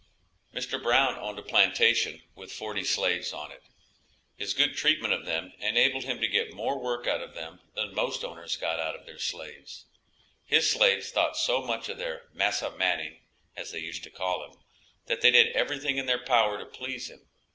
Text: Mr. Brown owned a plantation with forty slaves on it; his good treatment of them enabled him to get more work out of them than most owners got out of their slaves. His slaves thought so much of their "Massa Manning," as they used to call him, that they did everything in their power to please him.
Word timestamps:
Mr. 0.51 0.81
Brown 0.81 1.15
owned 1.19 1.37
a 1.37 1.43
plantation 1.43 2.23
with 2.33 2.51
forty 2.51 2.83
slaves 2.83 3.31
on 3.33 3.51
it; 3.51 3.61
his 4.35 4.55
good 4.55 4.75
treatment 4.75 5.13
of 5.13 5.25
them 5.27 5.53
enabled 5.59 6.05
him 6.05 6.19
to 6.19 6.27
get 6.27 6.55
more 6.55 6.79
work 6.79 7.05
out 7.05 7.21
of 7.21 7.35
them 7.35 7.61
than 7.75 7.93
most 7.93 8.23
owners 8.23 8.57
got 8.57 8.79
out 8.79 8.95
of 8.95 9.05
their 9.05 9.19
slaves. 9.19 9.85
His 10.43 10.67
slaves 10.67 11.11
thought 11.11 11.37
so 11.37 11.61
much 11.61 11.87
of 11.87 11.99
their 11.99 12.29
"Massa 12.33 12.71
Manning," 12.71 13.19
as 13.55 13.69
they 13.69 13.77
used 13.77 14.01
to 14.03 14.09
call 14.09 14.43
him, 14.43 14.57
that 15.05 15.21
they 15.21 15.29
did 15.29 15.55
everything 15.55 15.97
in 15.97 16.07
their 16.07 16.25
power 16.25 16.57
to 16.57 16.65
please 16.65 17.07
him. 17.07 17.27